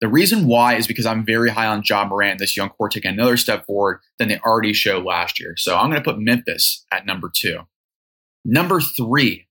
The 0.01 0.09
reason 0.09 0.47
why 0.47 0.77
is 0.77 0.87
because 0.87 1.07
I'm 1.07 1.25
very 1.25 1.51
high 1.51 1.67
on 1.67 1.83
Ja 1.85 2.07
Morant, 2.07 2.39
this 2.39 2.57
young 2.57 2.71
core 2.71 2.89
taking 2.89 3.13
another 3.13 3.37
step 3.37 3.67
forward 3.67 4.01
than 4.19 4.29
they 4.29 4.39
already 4.39 4.73
showed 4.73 5.05
last 5.05 5.39
year. 5.39 5.55
So 5.57 5.77
I'm 5.77 5.91
going 5.91 6.03
to 6.03 6.05
put 6.05 6.19
Memphis 6.19 6.85
at 6.91 7.07
number 7.07 7.31
two. 7.35 7.61
Number 8.45 8.81
three, 8.81 9.47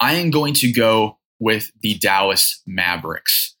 I 0.00 0.14
am 0.14 0.30
going 0.30 0.54
to 0.54 0.72
go 0.72 1.18
with 1.38 1.70
the 1.80 1.94
Dallas 1.94 2.62
Mavericks. 2.66 3.56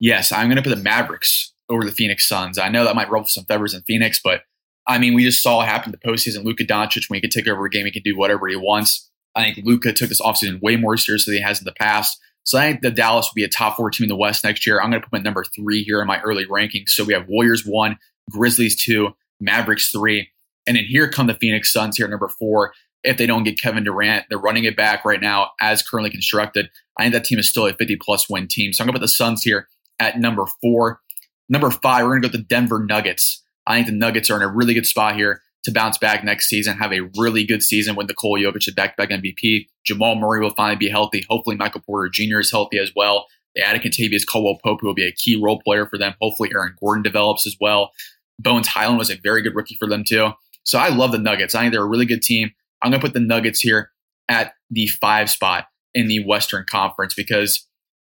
Yes, 0.00 0.32
I'm 0.32 0.48
going 0.48 0.56
to 0.56 0.62
put 0.62 0.74
the 0.74 0.82
Mavericks 0.82 1.52
over 1.68 1.84
the 1.84 1.92
Phoenix 1.92 2.26
Suns. 2.28 2.58
I 2.58 2.68
know 2.68 2.84
that 2.84 2.96
might 2.96 3.10
ruffle 3.10 3.28
some 3.28 3.44
feathers 3.44 3.74
in 3.74 3.82
Phoenix, 3.82 4.20
but 4.22 4.42
I 4.86 4.98
mean, 4.98 5.14
we 5.14 5.24
just 5.24 5.42
saw 5.42 5.58
what 5.58 5.68
happened 5.68 5.94
in 5.94 6.00
the 6.02 6.10
postseason. 6.10 6.44
Luka 6.44 6.64
Doncic, 6.64 7.08
when 7.08 7.16
he 7.16 7.20
could 7.20 7.30
take 7.30 7.46
over 7.46 7.66
a 7.66 7.70
game, 7.70 7.84
he 7.84 7.92
can 7.92 8.02
do 8.02 8.16
whatever 8.16 8.48
he 8.48 8.56
wants. 8.56 9.10
I 9.34 9.44
think 9.44 9.66
Luka 9.66 9.92
took 9.92 10.08
this 10.08 10.20
offseason 10.20 10.62
way 10.62 10.76
more 10.76 10.96
seriously 10.96 11.34
than 11.34 11.42
he 11.42 11.46
has 11.46 11.58
in 11.58 11.64
the 11.64 11.72
past. 11.72 12.18
So 12.44 12.58
I 12.58 12.70
think 12.70 12.80
the 12.80 12.90
Dallas 12.90 13.26
will 13.26 13.34
be 13.34 13.44
a 13.44 13.48
top 13.48 13.76
four 13.76 13.90
team 13.90 14.06
in 14.06 14.08
the 14.08 14.16
West 14.16 14.42
next 14.42 14.66
year. 14.66 14.80
I'm 14.80 14.90
going 14.90 15.02
to 15.02 15.06
put 15.06 15.18
my 15.18 15.22
number 15.22 15.44
three 15.44 15.82
here 15.82 16.00
in 16.00 16.06
my 16.06 16.20
early 16.22 16.46
rankings. 16.46 16.88
So 16.88 17.04
we 17.04 17.12
have 17.12 17.28
Warriors 17.28 17.64
one, 17.66 17.98
Grizzlies 18.30 18.82
two, 18.82 19.10
Mavericks 19.38 19.90
three, 19.90 20.30
and 20.66 20.76
then 20.76 20.84
here 20.84 21.10
come 21.10 21.26
the 21.26 21.34
Phoenix 21.34 21.70
Suns 21.70 21.98
here 21.98 22.08
number 22.08 22.28
four. 22.28 22.72
If 23.04 23.16
they 23.16 23.26
don't 23.26 23.44
get 23.44 23.60
Kevin 23.60 23.84
Durant, 23.84 24.26
they're 24.28 24.38
running 24.38 24.64
it 24.64 24.76
back 24.76 25.04
right 25.04 25.20
now 25.20 25.50
as 25.60 25.82
currently 25.82 26.10
constructed. 26.10 26.68
I 26.98 27.04
think 27.04 27.14
that 27.14 27.24
team 27.24 27.38
is 27.38 27.48
still 27.48 27.66
a 27.66 27.72
50 27.72 27.96
plus 28.00 28.28
win 28.28 28.48
team. 28.48 28.72
So 28.72 28.82
I'm 28.82 28.86
going 28.86 28.94
to 28.94 28.98
put 28.98 29.04
the 29.04 29.08
Suns 29.08 29.42
here 29.42 29.68
at 29.98 30.18
number 30.18 30.44
four. 30.60 31.00
Number 31.48 31.70
five, 31.70 32.04
we're 32.04 32.10
going 32.10 32.22
to 32.22 32.28
go 32.28 32.32
to 32.32 32.38
the 32.38 32.44
Denver 32.44 32.84
Nuggets. 32.84 33.42
I 33.66 33.76
think 33.76 33.86
the 33.86 33.92
Nuggets 33.92 34.30
are 34.30 34.36
in 34.36 34.42
a 34.42 34.52
really 34.52 34.74
good 34.74 34.86
spot 34.86 35.14
here 35.14 35.42
to 35.64 35.72
bounce 35.72 35.98
back 35.98 36.24
next 36.24 36.48
season, 36.48 36.76
have 36.78 36.92
a 36.92 37.08
really 37.16 37.44
good 37.44 37.62
season 37.62 37.96
with 37.96 38.08
Nikola 38.08 38.40
Jokic, 38.40 38.68
a 38.68 38.72
back-to-back 38.72 39.10
MVP. 39.10 39.66
Jamal 39.84 40.14
Murray 40.14 40.40
will 40.40 40.54
finally 40.54 40.76
be 40.76 40.88
healthy. 40.88 41.24
Hopefully, 41.28 41.56
Michael 41.56 41.82
Porter 41.82 42.08
Jr. 42.12 42.38
is 42.38 42.50
healthy 42.50 42.78
as 42.78 42.92
well. 42.94 43.26
They 43.54 43.62
added 43.62 43.82
Kentavious 43.82 44.26
Caldwell 44.26 44.58
Pope, 44.62 44.80
who 44.80 44.86
will 44.86 44.94
be 44.94 45.06
a 45.06 45.12
key 45.12 45.40
role 45.40 45.60
player 45.64 45.86
for 45.86 45.98
them. 45.98 46.14
Hopefully, 46.20 46.50
Aaron 46.54 46.76
Gordon 46.80 47.02
develops 47.02 47.46
as 47.46 47.56
well. 47.60 47.90
Bones 48.38 48.68
Hyland 48.68 48.98
was 48.98 49.10
a 49.10 49.16
very 49.16 49.42
good 49.42 49.54
rookie 49.54 49.76
for 49.78 49.88
them 49.88 50.04
too. 50.06 50.30
So 50.62 50.78
I 50.78 50.88
love 50.88 51.12
the 51.12 51.18
Nuggets. 51.18 51.54
I 51.54 51.62
think 51.62 51.72
they're 51.72 51.82
a 51.82 51.88
really 51.88 52.06
good 52.06 52.22
team. 52.22 52.50
I'm 52.82 52.90
going 52.90 53.00
to 53.00 53.06
put 53.06 53.14
the 53.14 53.20
Nuggets 53.20 53.60
here 53.60 53.90
at 54.28 54.52
the 54.70 54.86
five 54.86 55.30
spot 55.30 55.66
in 55.94 56.06
the 56.06 56.24
Western 56.24 56.64
Conference 56.68 57.14
because 57.14 57.66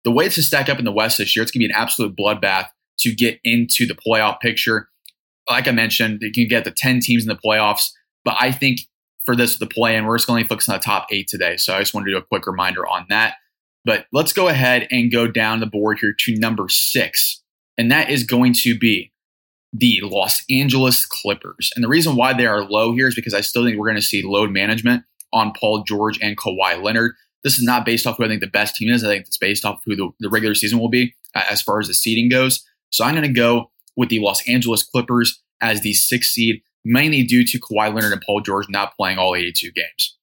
the 0.04 0.10
way 0.10 0.26
it's 0.26 0.36
to 0.36 0.42
stack 0.42 0.68
up 0.68 0.78
in 0.78 0.84
the 0.84 0.92
West 0.92 1.18
this 1.18 1.36
year, 1.36 1.42
it's 1.42 1.52
going 1.52 1.60
to 1.60 1.68
be 1.68 1.72
an 1.72 1.80
absolute 1.80 2.16
bloodbath 2.16 2.68
to 3.00 3.14
get 3.14 3.38
into 3.44 3.86
the 3.86 3.94
playoff 3.94 4.40
picture. 4.40 4.88
Like 5.48 5.68
I 5.68 5.72
mentioned, 5.72 6.18
you 6.22 6.32
can 6.32 6.48
get 6.48 6.64
the 6.64 6.70
10 6.70 7.00
teams 7.00 7.24
in 7.24 7.28
the 7.28 7.36
playoffs, 7.36 7.90
but 8.24 8.36
I 8.40 8.50
think 8.50 8.80
for 9.24 9.36
this, 9.36 9.58
the 9.58 9.66
play 9.66 9.96
in, 9.96 10.06
we're 10.06 10.16
just 10.16 10.26
going 10.26 10.42
to 10.42 10.48
focus 10.48 10.68
on 10.68 10.76
the 10.76 10.82
top 10.82 11.06
eight 11.10 11.28
today. 11.28 11.56
So 11.56 11.74
I 11.74 11.80
just 11.80 11.92
wanted 11.92 12.06
to 12.06 12.12
do 12.12 12.18
a 12.18 12.22
quick 12.22 12.46
reminder 12.46 12.86
on 12.86 13.06
that. 13.10 13.34
But 13.84 14.06
let's 14.12 14.32
go 14.32 14.48
ahead 14.48 14.88
and 14.90 15.12
go 15.12 15.28
down 15.28 15.60
the 15.60 15.66
board 15.66 15.98
here 16.00 16.14
to 16.18 16.36
number 16.36 16.68
six. 16.68 17.42
And 17.76 17.90
that 17.90 18.10
is 18.10 18.24
going 18.24 18.52
to 18.62 18.78
be 18.78 19.12
the 19.78 20.00
Los 20.02 20.42
Angeles 20.50 21.04
Clippers. 21.04 21.70
And 21.74 21.84
the 21.84 21.88
reason 21.88 22.16
why 22.16 22.32
they 22.32 22.46
are 22.46 22.64
low 22.64 22.92
here 22.92 23.08
is 23.08 23.14
because 23.14 23.34
I 23.34 23.40
still 23.40 23.64
think 23.64 23.78
we're 23.78 23.86
going 23.86 23.96
to 23.96 24.02
see 24.02 24.22
load 24.22 24.50
management 24.50 25.04
on 25.32 25.52
Paul 25.58 25.82
George 25.82 26.18
and 26.22 26.36
Kawhi 26.36 26.82
Leonard. 26.82 27.12
This 27.44 27.58
is 27.58 27.64
not 27.64 27.84
based 27.84 28.06
off 28.06 28.16
who 28.16 28.24
I 28.24 28.28
think 28.28 28.40
the 28.40 28.46
best 28.46 28.76
team 28.76 28.92
is. 28.92 29.04
I 29.04 29.08
think 29.08 29.26
it's 29.26 29.36
based 29.36 29.64
off 29.64 29.82
who 29.84 29.94
the, 29.94 30.10
the 30.20 30.28
regular 30.28 30.54
season 30.54 30.78
will 30.78 30.88
be 30.88 31.14
uh, 31.34 31.44
as 31.50 31.62
far 31.62 31.78
as 31.78 31.88
the 31.88 31.94
seeding 31.94 32.28
goes. 32.28 32.64
So 32.90 33.04
I'm 33.04 33.14
going 33.14 33.26
to 33.26 33.32
go 33.32 33.70
with 33.96 34.08
the 34.08 34.20
Los 34.20 34.46
Angeles 34.48 34.82
Clippers 34.82 35.42
as 35.60 35.80
the 35.80 35.92
sixth 35.92 36.32
seed, 36.32 36.62
mainly 36.84 37.22
due 37.22 37.44
to 37.44 37.60
Kawhi 37.60 37.94
Leonard 37.94 38.12
and 38.12 38.22
Paul 38.24 38.40
George 38.40 38.66
not 38.68 38.96
playing 38.96 39.18
all 39.18 39.34
82 39.34 39.70
games. 39.72 40.16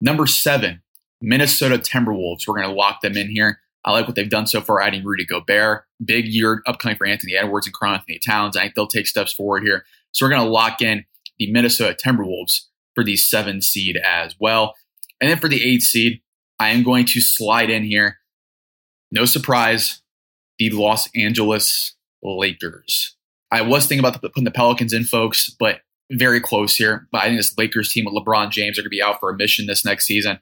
Number 0.00 0.26
seven, 0.26 0.82
Minnesota 1.20 1.78
Timberwolves. 1.78 2.46
We're 2.46 2.56
going 2.56 2.68
to 2.68 2.74
lock 2.74 3.00
them 3.00 3.16
in 3.16 3.30
here. 3.30 3.60
I 3.84 3.92
like 3.92 4.06
what 4.06 4.16
they've 4.16 4.28
done 4.28 4.46
so 4.46 4.60
far, 4.60 4.80
adding 4.80 5.04
Rudy 5.04 5.24
Gobert. 5.24 5.84
Big 6.04 6.26
year 6.26 6.62
upcoming 6.66 6.96
for 6.96 7.06
Anthony 7.06 7.36
Edwards 7.36 7.66
and 7.66 7.74
Karl-Anthony 7.74 8.18
Towns. 8.18 8.56
I 8.56 8.62
think 8.62 8.74
they'll 8.74 8.86
take 8.86 9.06
steps 9.06 9.32
forward 9.32 9.62
here. 9.62 9.84
So 10.12 10.26
we're 10.26 10.30
going 10.30 10.44
to 10.44 10.50
lock 10.50 10.82
in 10.82 11.04
the 11.38 11.50
Minnesota 11.50 11.94
Timberwolves 11.94 12.62
for 12.94 13.04
the 13.04 13.16
seven 13.16 13.62
seed 13.62 13.96
as 14.04 14.34
well. 14.40 14.74
And 15.20 15.30
then 15.30 15.38
for 15.38 15.48
the 15.48 15.64
eight 15.64 15.82
seed, 15.82 16.20
I 16.58 16.70
am 16.70 16.82
going 16.82 17.04
to 17.06 17.20
slide 17.20 17.70
in 17.70 17.84
here. 17.84 18.18
No 19.10 19.24
surprise, 19.24 20.02
the 20.58 20.70
Los 20.70 21.08
Angeles 21.14 21.94
Lakers. 22.22 23.16
I 23.50 23.62
was 23.62 23.86
thinking 23.86 24.04
about 24.04 24.20
putting 24.20 24.44
the 24.44 24.50
Pelicans 24.50 24.92
in, 24.92 25.04
folks, 25.04 25.48
but 25.48 25.80
very 26.10 26.40
close 26.40 26.76
here. 26.76 27.08
But 27.12 27.22
I 27.22 27.26
think 27.26 27.38
this 27.38 27.56
Lakers 27.56 27.92
team 27.92 28.04
with 28.04 28.14
LeBron 28.14 28.50
James 28.50 28.78
are 28.78 28.82
going 28.82 28.86
to 28.86 28.90
be 28.90 29.02
out 29.02 29.20
for 29.20 29.30
a 29.30 29.36
mission 29.36 29.66
this 29.66 29.84
next 29.84 30.06
season. 30.06 30.40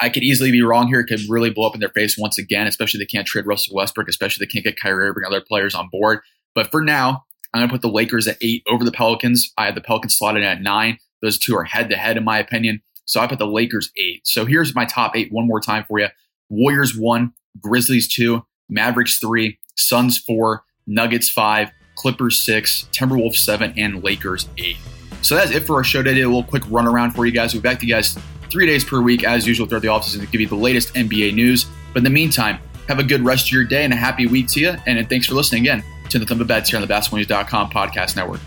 I 0.00 0.08
could 0.08 0.22
easily 0.22 0.52
be 0.52 0.62
wrong 0.62 0.88
here. 0.88 1.00
It 1.00 1.06
could 1.06 1.20
really 1.28 1.50
blow 1.50 1.66
up 1.66 1.74
in 1.74 1.80
their 1.80 1.88
face 1.88 2.16
once 2.16 2.38
again, 2.38 2.66
especially 2.66 2.98
they 2.98 3.06
can't 3.06 3.26
trade 3.26 3.46
Russell 3.46 3.74
Westbrook, 3.74 4.08
especially 4.08 4.44
they 4.46 4.50
can't 4.50 4.64
get 4.64 4.78
Kyrie 4.80 5.12
bring 5.12 5.26
other 5.26 5.40
players 5.40 5.74
on 5.74 5.88
board. 5.90 6.20
But 6.54 6.70
for 6.70 6.82
now, 6.82 7.24
I'm 7.52 7.60
going 7.60 7.68
to 7.68 7.72
put 7.72 7.82
the 7.82 7.88
Lakers 7.88 8.28
at 8.28 8.36
eight 8.40 8.62
over 8.68 8.84
the 8.84 8.92
Pelicans. 8.92 9.52
I 9.58 9.66
have 9.66 9.74
the 9.74 9.80
Pelicans 9.80 10.16
slotted 10.16 10.44
at 10.44 10.62
nine. 10.62 10.98
Those 11.22 11.38
two 11.38 11.56
are 11.56 11.64
head 11.64 11.90
to 11.90 11.96
head, 11.96 12.16
in 12.16 12.24
my 12.24 12.38
opinion. 12.38 12.82
So 13.06 13.20
I 13.20 13.26
put 13.26 13.38
the 13.38 13.46
Lakers 13.46 13.90
eight. 13.96 14.26
So 14.26 14.44
here's 14.44 14.74
my 14.74 14.84
top 14.84 15.16
eight 15.16 15.32
one 15.32 15.46
more 15.46 15.60
time 15.60 15.84
for 15.88 15.98
you 15.98 16.08
Warriors 16.50 16.96
one, 16.96 17.32
Grizzlies 17.60 18.06
two, 18.06 18.44
Mavericks 18.68 19.18
three, 19.18 19.58
Suns 19.76 20.18
four, 20.18 20.62
Nuggets 20.86 21.28
five, 21.28 21.70
Clippers 21.96 22.38
six, 22.38 22.86
Timberwolves 22.92 23.36
seven, 23.36 23.74
and 23.76 24.04
Lakers 24.04 24.48
eight. 24.58 24.76
So 25.22 25.34
that's 25.34 25.50
it 25.50 25.66
for 25.66 25.76
our 25.76 25.84
show 25.84 26.02
today. 26.02 26.20
A 26.20 26.28
little 26.28 26.44
quick 26.44 26.62
run 26.68 26.86
around 26.86 27.12
for 27.12 27.26
you 27.26 27.32
guys. 27.32 27.52
We'll 27.52 27.62
be 27.62 27.68
back 27.68 27.80
to 27.80 27.86
you 27.86 27.94
guys 27.94 28.16
three 28.50 28.66
days 28.66 28.84
per 28.84 29.00
week, 29.00 29.24
as 29.24 29.46
usual, 29.46 29.66
throughout 29.66 29.82
the 29.82 29.88
offseason 29.88 30.20
to 30.20 30.26
give 30.26 30.40
you 30.40 30.48
the 30.48 30.56
latest 30.56 30.94
NBA 30.94 31.34
news. 31.34 31.66
But 31.92 31.98
in 31.98 32.04
the 32.04 32.10
meantime, 32.10 32.58
have 32.88 32.98
a 32.98 33.04
good 33.04 33.22
rest 33.22 33.46
of 33.48 33.52
your 33.52 33.64
day 33.64 33.84
and 33.84 33.92
a 33.92 33.96
happy 33.96 34.26
week 34.26 34.48
to 34.48 34.60
you. 34.60 34.74
And 34.86 35.08
thanks 35.08 35.26
for 35.26 35.34
listening 35.34 35.62
again 35.62 35.84
to 36.10 36.18
the 36.18 36.26
Thumb 36.26 36.40
of 36.40 36.46
Bets 36.46 36.70
here 36.70 36.80
on 36.80 36.86
the 36.86 36.92
BasketballNews.com 36.92 37.70
podcast 37.70 38.16
network. 38.16 38.40